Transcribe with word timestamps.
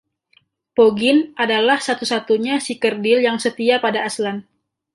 Poggin 0.77 1.17
adalah 1.43 1.77
satu-satunya 1.87 2.55
si 2.65 2.73
kerdil 2.83 3.19
yang 3.27 3.37
setia 3.45 3.75
pada 3.85 3.99
Aslan. 4.09 4.37